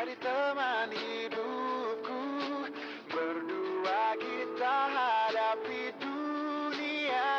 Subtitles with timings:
[0.00, 2.24] jadi teman hidupku
[3.12, 7.32] Berdua kita hadapi dunia.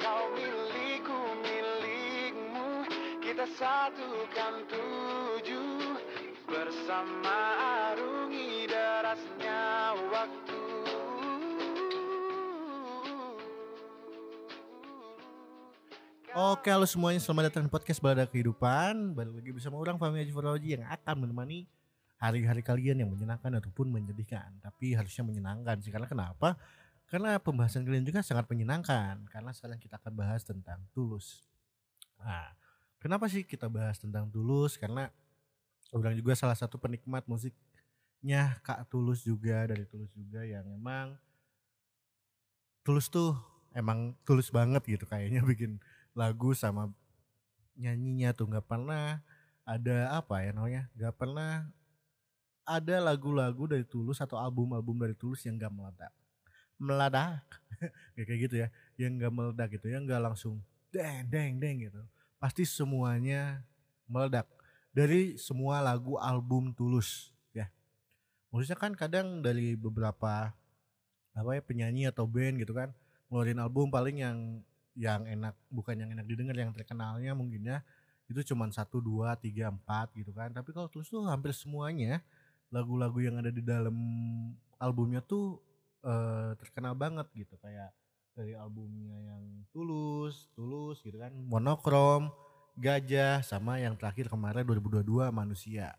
[0.00, 2.88] Kau milikku, milikmu.
[3.20, 6.00] Kita satukan tujuh.
[6.48, 7.40] Bersama
[7.92, 8.64] arungi
[16.34, 19.14] Oke, halo semuanya, selamat datang di podcast Balada Kehidupan.
[19.14, 21.70] Balik lagi bersama orang Fahmi Haji Faraji yang akan menemani
[22.18, 24.50] hari-hari kalian yang menyenangkan ataupun menyedihkan.
[24.58, 26.58] Tapi harusnya menyenangkan sih, karena kenapa?
[27.06, 29.30] Karena pembahasan kalian juga sangat menyenangkan.
[29.30, 31.46] Karena sekarang kita akan bahas tentang Tulus.
[32.18, 32.50] Nah,
[32.98, 34.74] kenapa sih kita bahas tentang Tulus?
[34.74, 35.06] Karena
[35.94, 41.14] orang juga salah satu penikmat musiknya Kak Tulus juga, dari Tulus juga yang emang
[42.82, 45.82] Tulus tuh emang tulus banget gitu kayaknya bikin
[46.14, 46.90] lagu sama
[47.74, 49.18] nyanyinya tuh nggak pernah
[49.66, 51.66] ada apa ya namanya nggak pernah
[52.64, 56.12] ada lagu-lagu dari Tulus atau album-album dari Tulus yang gak meledak.
[56.80, 57.44] Meledak.
[58.14, 60.62] Ya kayak gitu ya yang gak meledak gitu yang gak langsung
[60.94, 62.00] deng deng deng gitu.
[62.38, 63.66] Pasti semuanya
[64.08, 64.48] meledak
[64.94, 67.68] dari semua lagu album Tulus ya.
[68.54, 70.54] Maksudnya kan kadang dari beberapa
[71.34, 72.94] apa ya penyanyi atau band gitu kan
[73.26, 74.62] ngeluarin album paling yang
[74.94, 77.78] yang enak bukan yang enak didengar yang terkenalnya mungkin ya
[78.30, 80.48] itu cuman satu dua tiga empat gitu kan.
[80.54, 82.24] Tapi kalau tulus tuh hampir semuanya
[82.72, 83.94] lagu-lagu yang ada di dalam
[84.80, 85.60] albumnya tuh
[86.00, 87.54] eh, terkenal banget gitu.
[87.60, 87.92] Kayak
[88.34, 92.34] dari albumnya yang tulus tulus gitu kan monokrom
[92.74, 95.94] gajah sama yang terakhir kemarin 2022 manusia.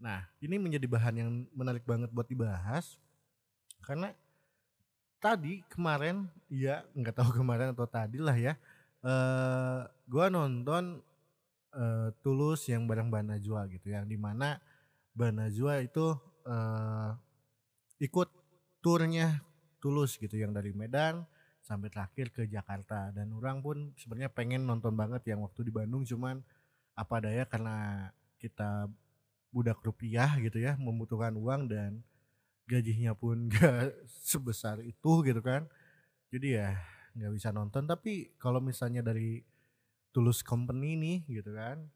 [0.00, 2.96] Nah ini menjadi bahan yang menarik banget buat dibahas
[3.84, 4.16] karena
[5.18, 8.54] tadi kemarin ya nggak tahu kemarin atau tadi lah ya
[9.02, 9.80] eh
[10.10, 10.98] gua nonton
[11.74, 14.58] eh, Tulus yang bareng Mbak Najwa gitu yang di mana
[15.18, 16.14] Najwa itu
[16.46, 17.10] eh
[17.98, 18.28] ikut
[18.78, 19.42] turnya
[19.78, 21.26] Tulus gitu yang dari Medan
[21.62, 23.12] sampai terakhir ke Jakarta.
[23.12, 26.40] Dan orang pun sebenarnya pengen nonton banget yang waktu di Bandung cuman
[26.98, 28.08] apa daya karena
[28.40, 28.90] kita
[29.54, 32.02] budak rupiah gitu ya membutuhkan uang dan
[32.68, 35.64] gajinya pun gak sebesar itu gitu kan.
[36.28, 36.76] Jadi ya
[37.16, 37.88] nggak bisa nonton.
[37.88, 39.40] Tapi kalau misalnya dari
[40.12, 41.88] Tulus Company nih gitu kan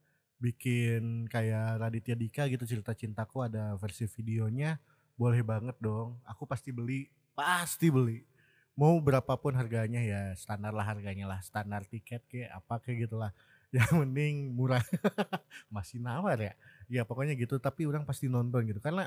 [0.42, 4.74] bikin kayak Raditya Dika gitu cerita cintaku ada versi videonya
[5.14, 6.18] boleh banget dong.
[6.26, 7.06] Aku pasti beli
[7.36, 8.26] pasti beli.
[8.74, 11.38] Mau berapapun harganya ya standar lah harganya lah.
[11.44, 13.30] Standar tiket kayak apa kayak gitulah
[13.76, 14.82] yang mending murah.
[15.74, 16.52] Masih nawar ya?
[16.90, 18.82] Ya pokoknya gitu tapi orang pasti nonton gitu.
[18.82, 19.06] Karena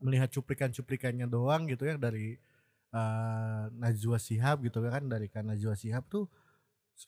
[0.00, 2.36] melihat cuplikan-cuplikannya doang gitu ya dari
[2.92, 6.28] eh, Najwa Shihab gitu kan dari kan Najwa Shihab tuh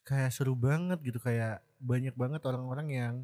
[0.05, 3.15] kayak seru banget gitu kayak banyak banget orang-orang yang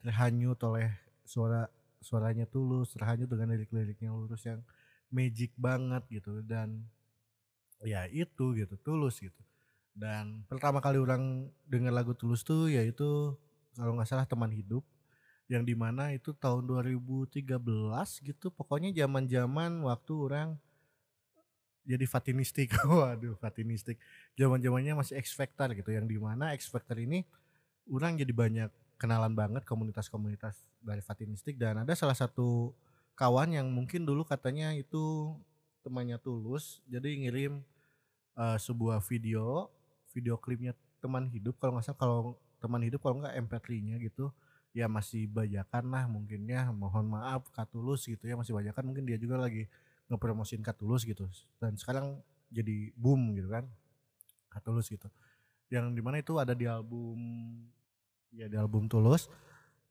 [0.00, 0.88] terhanyut oleh
[1.24, 1.68] suara
[2.04, 4.60] suaranya tulus terhanyut dengan lirik-liriknya lurus yang
[5.08, 6.84] magic banget gitu dan
[7.84, 9.40] ya itu gitu tulus gitu.
[9.94, 13.36] Dan pertama kali orang dengar lagu tulus tuh yaitu
[13.78, 14.82] kalau nggak salah teman hidup
[15.44, 17.44] yang di mana itu tahun 2013
[18.24, 20.48] gitu pokoknya zaman zaman waktu orang
[21.84, 22.72] jadi Fatinistik.
[22.88, 24.00] Waduh Fatinistik.
[24.40, 27.28] Zaman zamannya masih X Factor gitu yang di mana X Factor ini
[27.92, 32.72] orang jadi banyak kenalan banget komunitas-komunitas dari Fatinistik dan ada salah satu
[33.14, 35.34] kawan yang mungkin dulu katanya itu
[35.84, 37.60] temannya Tulus jadi ngirim
[38.38, 39.68] eh, sebuah video
[40.16, 40.72] video klipnya
[41.04, 42.18] teman hidup kalau nggak salah kalau
[42.64, 44.32] teman hidup kalau nggak MP3-nya gitu
[44.74, 49.38] ya masih bajakan lah mungkinnya mohon maaf Katulus gitu ya masih bajakan mungkin dia juga
[49.38, 49.70] lagi
[50.10, 51.30] ngepromosin Katulus gitu.
[51.62, 52.18] Dan sekarang
[52.50, 53.64] jadi boom gitu kan
[54.50, 55.06] Katulus gitu.
[55.70, 57.16] Yang di mana itu ada di album
[58.34, 59.30] ya di album Tulus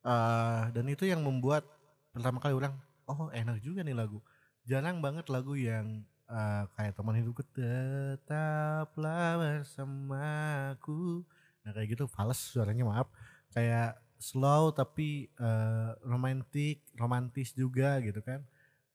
[0.04, 1.64] Eh, dan itu yang membuat
[2.12, 2.76] pertama kali orang
[3.08, 4.20] oh enak juga nih lagu.
[4.68, 11.24] Jarang banget lagu yang eh, kayak teman hidupku tetaplah bersamaku.
[11.64, 13.08] Nah kayak gitu fals suaranya maaf.
[13.56, 18.40] Kayak slow tapi eh, romantis romantis juga gitu kan.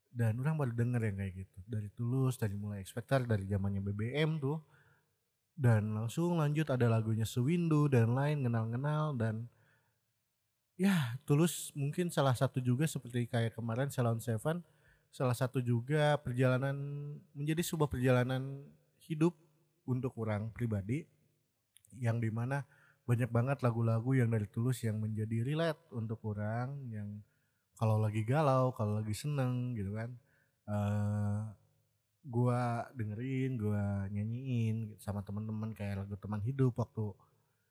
[0.09, 1.59] Dan orang baru denger yang kayak gitu.
[1.69, 4.59] Dari tulus dari mulai expector dari zamannya BBM tuh.
[5.53, 9.51] Dan langsung lanjut ada lagunya Sewindu dan lain kenal-kenal dan
[10.79, 14.63] ya tulus mungkin salah satu juga seperti kayak kemarin Salon Seven
[15.11, 16.77] salah satu juga perjalanan
[17.35, 18.63] menjadi sebuah perjalanan
[19.09, 19.35] hidup
[19.89, 21.09] untuk orang pribadi.
[21.97, 22.69] Yang di mana
[23.09, 27.09] banyak banget lagu-lagu yang dari Tulus yang menjadi relate untuk orang yang
[27.81, 30.11] kalau lagi galau, kalau lagi seneng gitu kan.
[30.69, 31.41] eh
[32.29, 37.05] gua dengerin, gua nyanyiin gitu sama teman-teman kayak lagu teman hidup waktu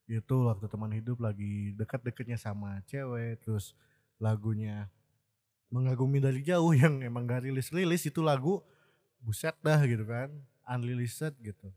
[0.10, 3.76] itu waktu teman hidup lagi dekat-dekatnya sama cewek terus
[4.24, 4.90] lagunya
[5.74, 8.64] mengagumi dari jauh yang emang gak rilis-rilis itu lagu
[9.22, 10.32] buset dah gitu kan
[10.68, 11.70] unreleased gitu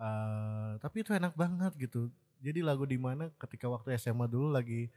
[0.00, 2.08] Eh, tapi itu enak banget gitu
[2.40, 4.88] jadi lagu di mana ketika waktu SMA dulu lagi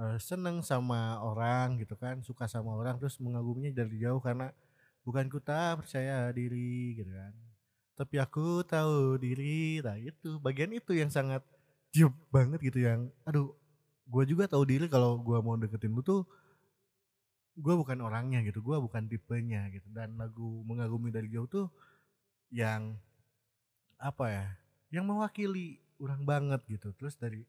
[0.00, 4.52] eh, seneng sama orang gitu kan suka sama orang terus mengaguminya dari jauh karena
[5.02, 7.32] bukan ku tak percaya diri gitu kan.
[7.98, 11.42] Tapi aku tahu diri nah itu bagian itu yang sangat
[11.92, 13.52] jiup banget gitu yang aduh
[14.08, 16.24] gue juga tahu diri kalau gue mau deketin lu tuh
[17.52, 19.88] gue bukan orangnya gitu gue bukan tipenya gitu.
[19.92, 21.66] Dan lagu mengagumi dari jauh tuh
[22.52, 22.96] yang
[24.02, 24.46] apa ya
[24.92, 26.90] yang mewakili orang banget gitu.
[26.98, 27.46] Terus dari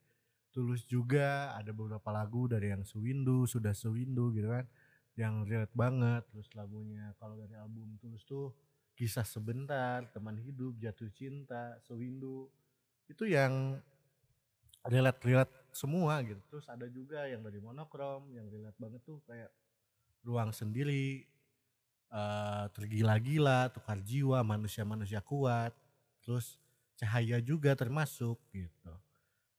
[0.54, 4.70] Tulus juga ada beberapa lagu dari yang Sewindu sudah Sewindu gitu kan
[5.18, 6.22] yang relate banget.
[6.30, 8.54] Terus lagunya kalau dari album Tulus tuh
[8.94, 12.54] kisah sebentar teman hidup jatuh cinta Sewindu.
[13.10, 13.82] Itu yang
[14.86, 16.38] relate relate semua gitu.
[16.54, 19.50] Terus ada juga yang dari monokrom yang relate banget tuh kayak
[20.22, 21.26] ruang sendiri
[22.14, 25.74] eh tergila-gila tukar jiwa manusia-manusia kuat.
[26.22, 26.62] Terus
[27.00, 28.92] cahaya juga termasuk gitu.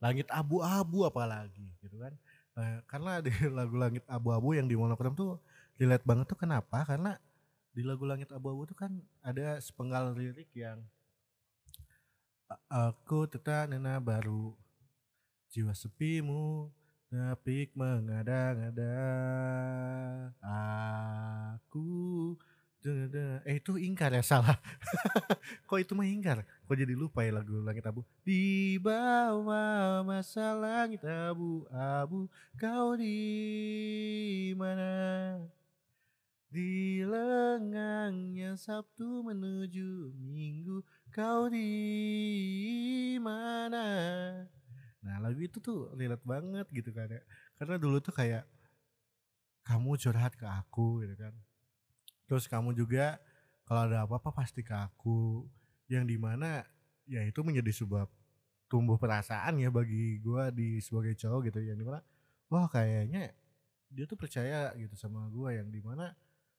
[0.02, 2.14] Langit abu-abu apalagi gitu kan.
[2.58, 5.40] Eh, karena di lagu langit abu-abu yang di monokrom tuh
[5.81, 6.84] relate banget tuh kenapa?
[6.86, 7.16] Karena
[7.75, 8.92] di lagu langit abu-abu tuh kan
[9.25, 10.81] ada sepenggal lirik yang
[12.52, 14.56] "A- aku tetap nena baru
[15.52, 16.46] jiwa sepimu
[17.12, 18.94] tapi mengada-ngada.
[20.42, 21.53] Aku
[22.84, 24.60] eh itu ingkar ya salah.
[25.69, 26.44] Kok itu mah ingkar?
[26.69, 28.04] Kok jadi lupa ya lagu langit abu?
[28.20, 32.28] Di bawah masa langit abu abu
[32.60, 35.40] kau di mana?
[36.52, 41.72] Di lengangnya Sabtu menuju Minggu kau di
[43.16, 43.84] mana?
[45.00, 47.25] Nah lagu itu tuh relate banget gitu kan ya.
[47.56, 48.44] Karena dulu tuh kayak
[49.64, 51.32] kamu curhat ke aku gitu kan
[52.34, 53.22] terus kamu juga
[53.62, 55.46] kalau ada apa-apa pasti ke aku.
[55.86, 56.66] Yang di mana
[57.06, 58.10] ya itu menjadi sebuah
[58.66, 61.62] tumbuh perasaan ya bagi gua di sebagai cowok gitu.
[61.62, 62.00] Yang di mana
[62.50, 63.31] wah kayaknya
[63.86, 65.54] dia tuh percaya gitu sama gua.
[65.54, 66.10] Yang di mana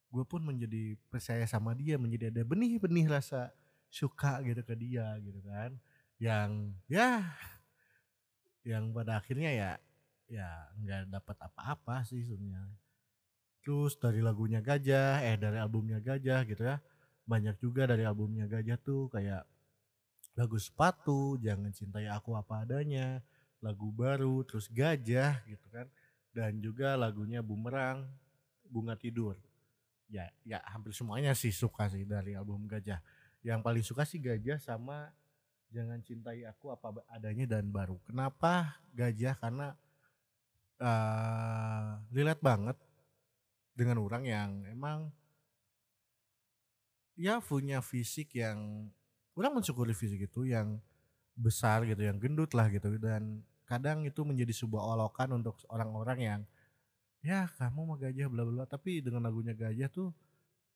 [0.07, 3.51] gue pun menjadi percaya sama dia menjadi ada benih-benih rasa
[3.92, 5.75] suka gitu ke dia gitu kan.
[6.24, 7.36] Yang ya
[8.63, 9.71] yang pada akhirnya ya
[10.31, 10.48] ya
[10.80, 12.85] nggak dapat apa-apa sih sebenarnya
[13.66, 16.78] terus dari lagunya Gajah eh dari albumnya Gajah gitu ya.
[17.26, 19.42] Banyak juga dari albumnya Gajah tuh kayak
[20.38, 23.26] lagu sepatu jangan cintai aku apa adanya
[23.66, 25.90] lagu baru terus Gajah gitu kan.
[26.30, 28.06] Dan juga lagunya Bumerang
[28.70, 29.34] Bunga Tidur.
[30.06, 33.02] Ya ya hampir semuanya sih suka sih dari album Gajah.
[33.42, 35.10] Yang paling suka sih Gajah sama
[35.74, 37.98] jangan cintai aku apa adanya dan baru.
[38.06, 39.42] Kenapa Gajah?
[39.42, 39.74] Karena
[40.78, 42.78] eh relate banget
[43.75, 45.12] dengan orang yang emang
[47.19, 48.89] ya punya fisik yang
[49.36, 50.80] orang mensyukuri fisik itu yang
[51.36, 56.42] besar gitu yang gendut lah gitu dan kadang itu menjadi sebuah olokan untuk orang-orang yang
[57.19, 60.16] ya kamu mah gajah bla bla bla." tapi dengan lagunya gajah tuh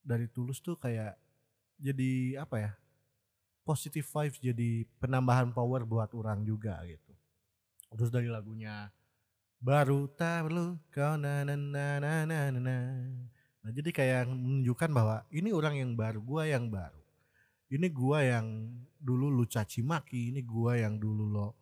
[0.04, 1.16] dari tulus tuh kayak
[1.80, 2.72] jadi apa ya
[3.64, 7.14] positive vibes jadi penambahan power buat orang juga gitu
[7.96, 8.92] terus dari lagunya
[9.60, 12.78] baru perlu kau na na na na na na.
[13.60, 17.04] Nah jadi kayak menunjukkan bahwa ini orang yang baru, gua yang baru.
[17.70, 21.54] Ini gua yang dulu lu caci maki, ini gua yang dulu lo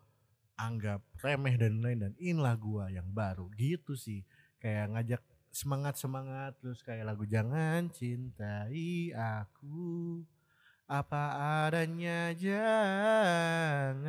[0.57, 4.21] anggap remeh dan lain dan inilah gua yang baru gitu sih.
[4.61, 10.21] Kayak ngajak semangat semangat terus kayak lagu jangan cintai aku
[10.85, 11.23] apa
[11.65, 14.07] adanya jangan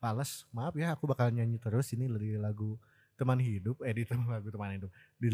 [0.00, 2.80] Fales, maaf ya aku bakal nyanyi terus ini dari lagu
[3.20, 4.88] teman hidup, eh di teman lagu teman hidup
[5.20, 5.28] di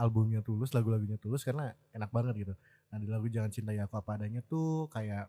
[0.00, 2.54] albumnya Tulus, lagu-lagunya Tulus karena enak banget gitu.
[2.88, 5.28] Nah di lagu Jangan Cintai Aku Apa Adanya tuh kayak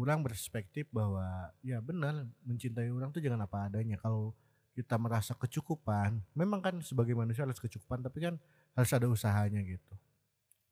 [0.00, 4.00] orang berperspektif bahwa ya benar mencintai orang tuh jangan apa adanya.
[4.00, 4.32] Kalau
[4.72, 8.34] kita merasa kecukupan, memang kan sebagai manusia harus kecukupan, tapi kan
[8.72, 9.92] harus ada usahanya gitu.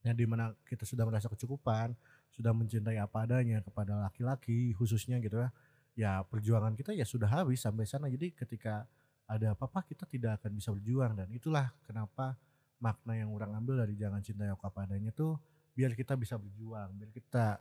[0.06, 1.92] Nah di mana kita sudah merasa kecukupan,
[2.32, 5.52] sudah mencintai apa adanya kepada laki-laki khususnya gitu ya,
[5.98, 8.06] ya perjuangan kita ya sudah habis sampai sana.
[8.06, 8.86] Jadi ketika
[9.26, 12.38] ada apa-apa kita tidak akan bisa berjuang dan itulah kenapa
[12.78, 15.34] makna yang orang ambil dari jangan cintai aku apa adanya tuh
[15.74, 17.58] biar kita bisa berjuang, biar kita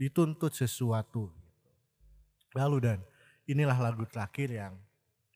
[0.00, 1.68] dituntut sesuatu gitu.
[2.56, 2.98] Lalu dan
[3.44, 4.74] inilah lagu terakhir yang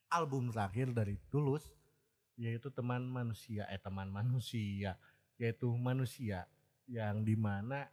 [0.09, 1.69] album terakhir dari Tulus
[2.41, 4.97] yaitu teman manusia eh teman manusia
[5.37, 6.49] yaitu manusia
[6.89, 7.85] yang di mana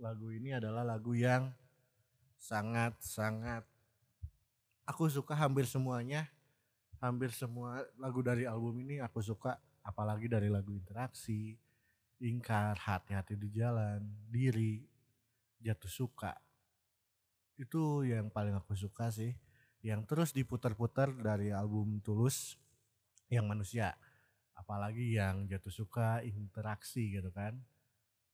[0.00, 1.52] lagu ini adalah lagu yang
[2.38, 3.66] sangat sangat.
[4.88, 6.30] Aku suka hampir semuanya.
[6.98, 9.58] Hampir semua lagu dari album ini aku suka.
[9.84, 11.58] Apalagi dari lagu interaksi
[12.18, 14.82] ingkar hati-hati di jalan diri
[15.60, 16.32] jatuh suka.
[17.58, 19.34] Itu yang paling aku suka sih.
[19.82, 22.58] Yang terus diputar-putar dari album Tulus
[23.30, 23.94] yang manusia.
[24.58, 27.54] Apalagi yang jatuh suka interaksi gitu kan.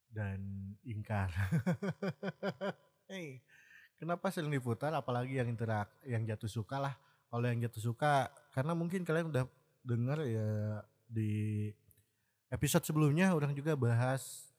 [0.09, 1.35] Dan ingkar
[4.05, 4.93] kenapa sering diputar?
[4.93, 6.95] Apalagi yang interak yang jatuh suka lah.
[7.33, 9.49] Kalau yang jatuh suka karena mungkin kalian udah
[9.81, 11.73] dengar ya di
[12.53, 14.53] episode sebelumnya orang juga bahas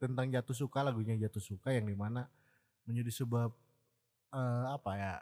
[0.00, 2.26] tentang jatuh suka lagunya jatuh suka yang di mana
[2.88, 3.52] menjadi sebuah
[4.34, 5.14] eh, apa ya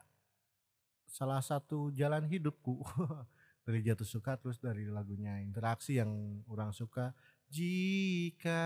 [1.10, 2.80] salah satu jalan hidupku
[3.68, 7.12] dari jatuh suka terus dari lagunya interaksi yang orang suka.
[7.52, 8.64] Jika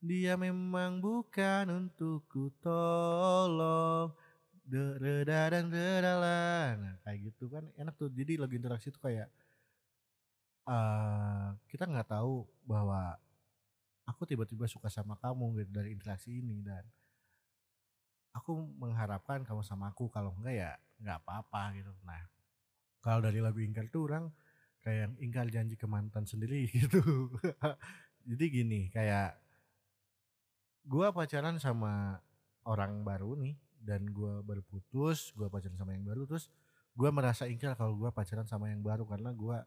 [0.00, 4.12] dia memang bukan untukku tolong.
[4.66, 8.10] De- reda dan redalah nah kayak gitu kan enak tuh.
[8.10, 9.30] Jadi lagu interaksi itu kayak
[10.66, 13.14] eh kita nggak tahu bahwa
[14.10, 16.82] aku tiba-tiba suka sama kamu gitu dari interaksi ini dan
[18.36, 20.10] aku mengharapkan kamu sama aku.
[20.12, 20.70] Kalau enggak ya
[21.02, 21.92] nggak apa-apa gitu.
[22.04, 22.22] Nah
[23.04, 24.30] kalau dari lagu ingkar tuh orang
[24.84, 27.30] kayak ingkar janji ke mantan sendiri gitu.
[28.26, 29.38] Jadi gini kayak
[30.86, 32.22] gua pacaran sama
[32.66, 36.48] orang baru nih dan gua baru putus gua pacaran sama yang baru terus
[36.96, 39.66] gua merasa ingkar kalau gua pacaran sama yang baru karena gua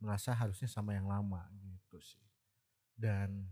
[0.00, 2.24] merasa harusnya sama yang lama gitu sih.
[2.96, 3.48] Dan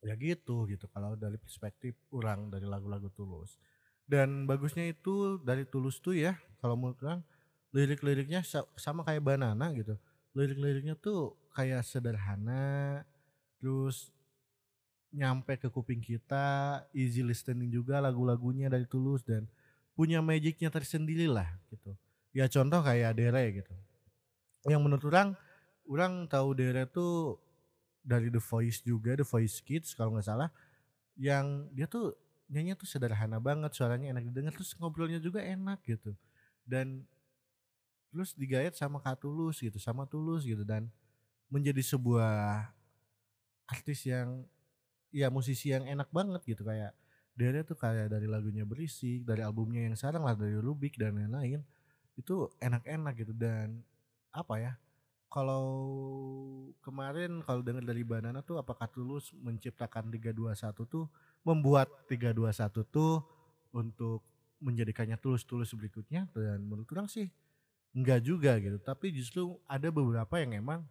[0.00, 0.86] ya gitu gitu.
[0.92, 3.56] Kalau dari perspektif orang dari lagu-lagu tulus.
[4.04, 7.22] Dan bagusnya itu dari tulus tuh ya kalau menurut orang
[7.70, 9.94] lirik-liriknya sa- sama kayak banana gitu.
[10.34, 13.02] Lirik-liriknya tuh kayak sederhana
[13.60, 14.10] terus
[15.10, 19.50] nyampe ke kuping kita easy listening juga lagu-lagunya dari tulus dan
[19.98, 21.98] punya magicnya tersendiri lah gitu.
[22.30, 23.74] Ya contoh kayak Dere gitu.
[24.70, 25.28] Yang menurut orang
[25.90, 27.42] orang tahu Dere tuh
[28.06, 30.48] dari The Voice juga The Voice Kids kalau nggak salah
[31.18, 32.16] yang dia tuh
[32.48, 36.14] nyanyi tuh sederhana banget suaranya enak didengar terus ngobrolnya juga enak gitu.
[36.62, 37.02] Dan
[38.14, 40.86] terus digayat sama Kak Tulus gitu sama Tulus gitu dan
[41.50, 42.70] menjadi sebuah
[43.66, 44.46] artis yang
[45.10, 46.94] ya musisi yang enak banget gitu kayak
[47.34, 51.64] Dere tuh kayak dari lagunya berisik dari albumnya yang sekarang lah dari Rubik dan lain-lain
[52.18, 53.32] itu enak-enak gitu.
[53.32, 53.80] Dan
[54.34, 54.72] apa ya
[55.30, 55.64] kalau
[56.84, 60.52] kemarin kalau dengar dari Banana tuh apakah Tulus menciptakan 321
[60.84, 61.06] tuh
[61.46, 63.24] membuat 321 tuh
[63.72, 64.20] untuk
[64.60, 66.28] menjadikannya tulus-tulus berikutnya?
[66.36, 67.30] Dan menurut orang sih
[67.90, 70.86] enggak juga gitu tapi justru ada beberapa yang emang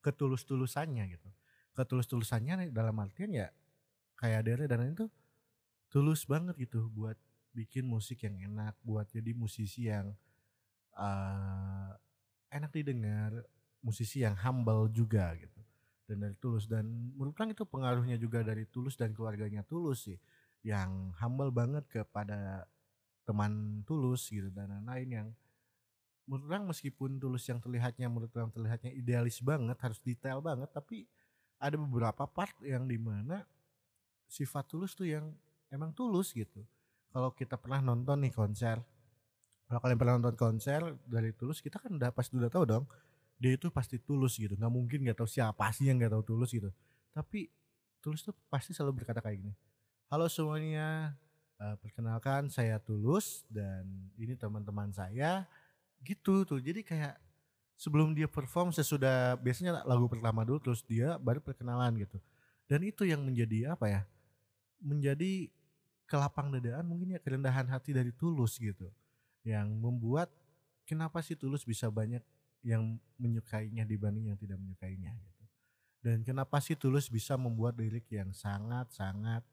[0.00, 1.28] ketulus-tulusannya gitu
[1.74, 3.48] ketulus-tulusannya dalam artian ya
[4.18, 5.10] kayak Dere dan lain tuh
[5.90, 7.18] tulus banget gitu buat
[7.54, 10.14] bikin musik yang enak buat jadi musisi yang
[10.98, 11.90] eh,
[12.54, 13.42] enak didengar
[13.84, 15.60] musisi yang humble juga gitu.
[16.04, 16.84] Dan dari tulus dan
[17.16, 20.18] menurut orang itu pengaruhnya juga dari tulus dan keluarganya tulus sih
[20.64, 22.68] yang humble banget kepada
[23.24, 25.28] teman tulus gitu dan lain-lain yang
[26.28, 31.08] menurut orang meskipun tulus yang terlihatnya menurut orang terlihatnya idealis banget harus detail banget tapi
[31.58, 33.42] ada beberapa part yang di mana
[34.28, 35.32] sifat tulus tuh yang
[35.70, 36.62] emang tulus gitu.
[37.14, 38.82] Kalau kita pernah nonton nih konser
[39.64, 42.84] kalau kalian pernah nonton konser dari tulus kita kan udah pasti udah tahu dong
[43.40, 44.54] dia itu pasti tulus gitu.
[44.54, 46.70] Nggak mungkin nggak tahu siapa sih yang nggak tahu tulus gitu.
[47.14, 47.48] Tapi
[48.04, 49.54] tulus tuh pasti selalu berkata kayak gini
[50.12, 51.16] halo semuanya
[51.58, 53.82] eh, perkenalkan saya tulus dan
[54.14, 55.42] ini teman-teman saya
[56.06, 56.60] gitu tuh.
[56.60, 57.18] Jadi kayak
[57.74, 62.18] sebelum dia perform sesudah biasanya lagu pertama dulu terus dia baru perkenalan gitu.
[62.64, 64.02] Dan itu yang menjadi apa ya
[64.80, 65.52] menjadi
[66.04, 68.88] kelapang dadaan mungkin ya kerendahan hati dari tulus gitu.
[69.44, 70.32] Yang membuat
[70.88, 72.24] kenapa sih tulus bisa banyak
[72.64, 75.44] yang menyukainya dibanding yang tidak menyukainya gitu.
[76.04, 79.44] Dan kenapa sih tulus bisa membuat lirik yang sangat sangat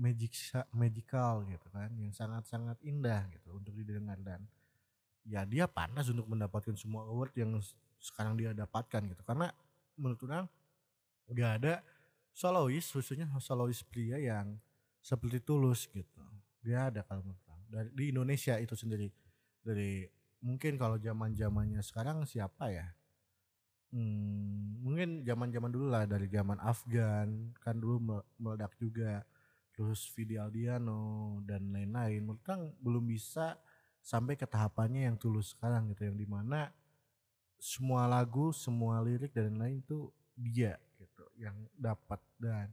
[0.00, 0.32] magic
[0.72, 4.18] magical gitu kan yang sangat sangat indah gitu untuk didengar.
[4.18, 4.46] Dan
[5.30, 7.54] ya dia pantas untuk mendapatkan semua award yang
[8.02, 9.22] sekarang dia dapatkan gitu.
[9.22, 9.54] Karena
[9.94, 10.44] menurut orang
[11.30, 11.74] gak ada
[12.34, 14.58] solois khususnya solois pria yang
[14.98, 16.20] seperti tulus gitu.
[16.66, 17.62] Gak ada kalau menurut orang.
[17.70, 19.06] Dari di Indonesia itu sendiri.
[19.62, 20.02] Dari
[20.42, 22.90] mungkin kalau zaman zamannya sekarang siapa ya?
[23.90, 29.22] Hmm, mungkin zaman zaman dulu lah dari zaman Afgan kan dulu me- meledak juga.
[29.70, 32.26] Terus Vidi Aldiano dan lain-lain.
[32.26, 33.56] Menurut orang belum bisa
[34.00, 36.72] sampai ke tahapannya yang tulus sekarang gitu yang di mana
[37.60, 42.72] semua lagu semua lirik dan lain-lain itu dia gitu yang dapat dan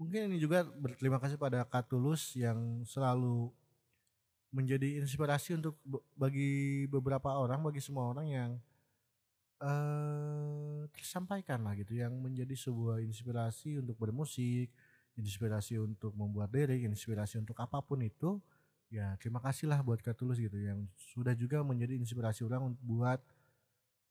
[0.00, 3.52] mungkin ini juga berterima kasih pada Kak Tulus yang selalu
[4.54, 5.76] menjadi inspirasi untuk
[6.14, 8.50] bagi beberapa orang bagi semua orang yang
[9.62, 10.64] eh
[10.94, 14.70] tersampaikan lah gitu yang menjadi sebuah inspirasi untuk bermusik,
[15.18, 18.38] inspirasi untuk membuat lirik, inspirasi untuk apa pun itu.
[18.92, 23.18] Ya terima kasih lah buat Kak Tulus gitu yang sudah juga menjadi inspirasi orang buat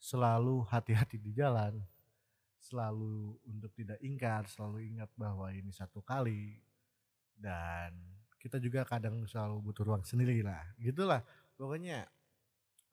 [0.03, 1.80] selalu hati-hati di jalan,
[2.60, 6.60] selalu untuk tidak ingkar, selalu ingat bahwa ini satu kali
[7.39, 7.96] dan
[8.44, 10.60] kita juga kadang selalu butuh ruang sendiri lah.
[10.75, 11.24] Gitulah.
[11.56, 12.03] Pokoknya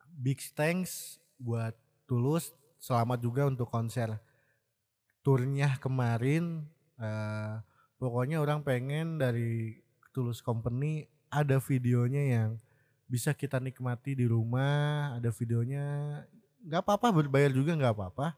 [0.07, 1.75] big thanks buat
[2.07, 2.55] Tulus.
[2.79, 4.15] Selamat juga untuk konser
[5.27, 6.65] turnya kemarin.
[7.01, 7.57] eh,
[7.97, 9.81] pokoknya orang pengen dari
[10.13, 12.51] Tulus Company ada videonya yang
[13.07, 15.17] bisa kita nikmati di rumah.
[15.17, 15.85] Ada videonya
[16.67, 18.35] nggak apa-apa berbayar juga nggak apa-apa.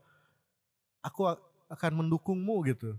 [1.03, 1.27] Aku
[1.73, 2.95] akan mendukungmu gitu.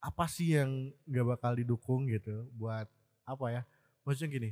[0.00, 2.88] Apa sih yang nggak bakal didukung gitu buat
[3.28, 3.62] apa ya?
[4.02, 4.50] Maksudnya gini,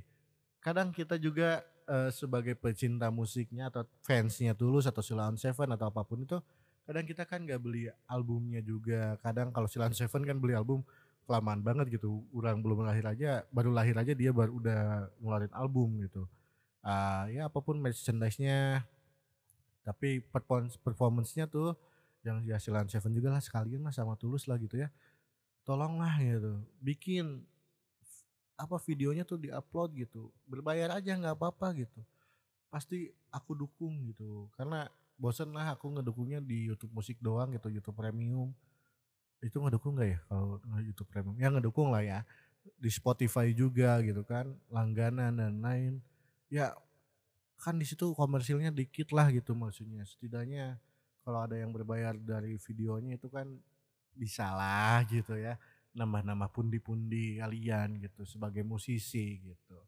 [0.60, 6.04] kadang kita juga eh, sebagai pecinta musiknya atau fansnya Tulus atau Silon Seven atau apa
[6.04, 6.36] pun itu,
[6.84, 9.16] kadang kita kan nggak beli albumnya juga.
[9.24, 10.84] Kadang kalau Silon Seven kan beli album
[11.28, 12.24] kelamaan banget gitu.
[12.32, 16.24] Orang belum lahir aja, baru lahir aja dia baru udah ngeluarin album gitu.
[16.80, 18.80] Ah, ya apa pun merchandise-nya,
[19.84, 21.76] tapi performance performance-nya tuh
[22.24, 24.88] yang ya Silon Seven juga lah sekalian lah sama Tulus lah gitu ya.
[25.68, 27.44] Tolonglah gitu, bikin
[28.58, 32.02] apa videonya tuh diupload gitu berbayar aja nggak apa-apa gitu
[32.68, 37.94] pasti aku dukung gitu karena bosen lah aku ngedukungnya di YouTube musik doang gitu YouTube
[37.94, 38.50] premium
[39.38, 41.36] itu ngedukung nggak ya kalau YouTube premium?
[41.38, 42.18] Ya ngedukung lah ya.
[42.78, 45.92] Di Spotify juga gitu kan langganan dan lain.
[46.50, 46.74] Ya
[47.58, 50.02] kan di situ komersilnya dikit lah gitu maksudnya.
[50.06, 50.78] Setidaknya
[51.22, 53.46] kalau ada yang berbayar dari videonya itu kan
[54.14, 55.54] bisa lah gitu ya.
[55.94, 59.78] Nambah-nambah pundi-pundi kalian gitu sebagai musisi gitu.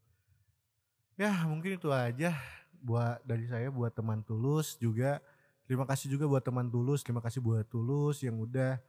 [1.21, 2.33] Ya mungkin itu aja
[2.80, 5.21] buat dari saya buat teman tulus juga.
[5.69, 8.83] Terima kasih juga buat teman tulus, terima kasih buat tulus yang udah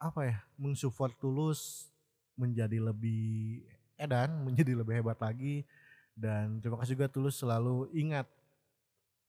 [0.00, 1.92] apa ya mensupport tulus
[2.34, 3.60] menjadi lebih
[4.00, 5.68] edan, menjadi lebih hebat lagi.
[6.16, 8.26] Dan terima kasih juga tulus selalu ingat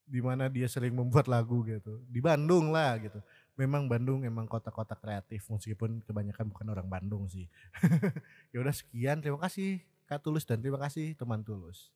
[0.07, 1.99] di mana dia sering membuat lagu gitu.
[2.07, 3.19] Di Bandung lah gitu.
[3.60, 7.45] Memang Bandung emang kota-kota kreatif meskipun kebanyakan bukan orang Bandung sih.
[8.55, 9.23] Ya udah sekian.
[9.23, 11.91] Terima kasih Kak Tulus dan terima kasih teman Tulus